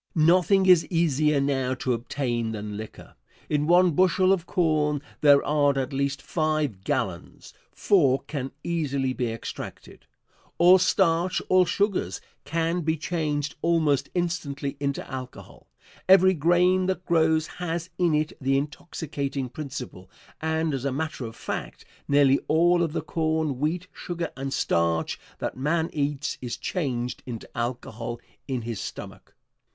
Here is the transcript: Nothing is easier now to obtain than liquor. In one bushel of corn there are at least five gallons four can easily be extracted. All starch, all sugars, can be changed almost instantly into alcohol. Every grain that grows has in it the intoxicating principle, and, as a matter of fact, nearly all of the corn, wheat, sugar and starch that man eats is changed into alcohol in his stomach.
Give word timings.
Nothing 0.15 0.65
is 0.65 0.87
easier 0.87 1.39
now 1.39 1.75
to 1.75 1.93
obtain 1.93 2.53
than 2.53 2.75
liquor. 2.75 3.13
In 3.49 3.67
one 3.67 3.91
bushel 3.91 4.33
of 4.33 4.47
corn 4.47 4.99
there 5.19 5.43
are 5.45 5.77
at 5.77 5.93
least 5.93 6.23
five 6.23 6.83
gallons 6.83 7.53
four 7.71 8.23
can 8.23 8.51
easily 8.63 9.13
be 9.13 9.31
extracted. 9.31 10.07
All 10.57 10.79
starch, 10.79 11.39
all 11.49 11.65
sugars, 11.65 12.19
can 12.45 12.81
be 12.81 12.97
changed 12.97 13.53
almost 13.61 14.09
instantly 14.15 14.75
into 14.79 15.07
alcohol. 15.07 15.67
Every 16.09 16.33
grain 16.33 16.87
that 16.87 17.05
grows 17.05 17.45
has 17.61 17.91
in 17.99 18.15
it 18.15 18.33
the 18.41 18.57
intoxicating 18.57 19.49
principle, 19.49 20.09
and, 20.41 20.73
as 20.73 20.83
a 20.83 20.91
matter 20.91 21.25
of 21.25 21.35
fact, 21.35 21.85
nearly 22.07 22.39
all 22.47 22.81
of 22.81 22.93
the 22.93 23.03
corn, 23.03 23.59
wheat, 23.59 23.85
sugar 23.93 24.31
and 24.35 24.51
starch 24.51 25.19
that 25.37 25.55
man 25.55 25.91
eats 25.93 26.39
is 26.41 26.57
changed 26.57 27.21
into 27.27 27.47
alcohol 27.55 28.19
in 28.47 28.63
his 28.63 28.79
stomach. 28.81 29.35